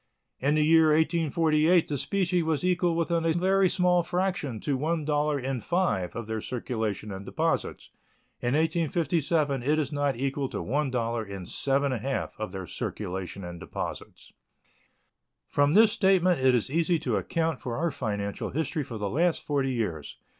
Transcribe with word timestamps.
In 0.39 0.55
the 0.55 0.63
year 0.65 0.85
1848 0.87 1.87
the 1.87 1.95
specie 1.95 2.41
was 2.41 2.63
equal 2.65 2.95
within 2.95 3.23
a 3.23 3.33
very 3.33 3.69
small 3.69 4.01
fraction 4.01 4.59
to 4.61 4.75
one 4.75 5.05
dollar 5.05 5.39
in 5.39 5.59
five 5.59 6.15
of 6.15 6.25
their 6.25 6.41
circulation 6.41 7.11
and 7.11 7.23
deposits; 7.23 7.91
in 8.41 8.55
1857 8.55 9.61
it 9.61 9.77
is 9.77 9.91
not 9.91 10.15
equal 10.15 10.49
to 10.49 10.59
one 10.63 10.89
dollar 10.89 11.23
in 11.23 11.45
seven 11.45 11.91
and 11.91 12.03
a 12.03 12.09
half 12.09 12.35
of 12.39 12.51
their 12.51 12.65
circulation 12.65 13.43
and 13.43 13.59
deposits. 13.59 14.33
From 15.47 15.75
this 15.75 15.91
statement 15.91 16.39
it 16.43 16.55
is 16.55 16.71
easy 16.71 16.97
to 16.97 17.17
account 17.17 17.59
for 17.61 17.77
our 17.77 17.91
financial 17.91 18.49
history 18.49 18.83
for 18.83 18.97
the 18.97 19.07
last 19.07 19.43
forty 19.45 19.71
years. 19.71 20.17